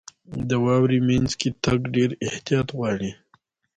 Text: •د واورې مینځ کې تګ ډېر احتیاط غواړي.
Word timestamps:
•د 0.49 0.51
واورې 0.63 0.99
مینځ 1.07 1.31
کې 1.39 1.49
تګ 1.63 1.79
ډېر 1.95 2.09
احتیاط 2.27 2.67
غواړي. 2.77 3.11